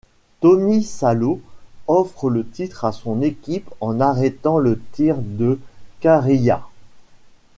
Tommy 0.39 0.81
Salo 0.81 1.41
offre 1.85 2.31
le 2.31 2.43
titre 2.47 2.85
à 2.85 2.91
son 2.91 3.21
équipe 3.21 3.69
en 3.81 3.99
arrêtant 3.99 4.57
le 4.57 4.81
tir 4.93 5.17
de 5.19 5.59
Kariya. 5.99 6.65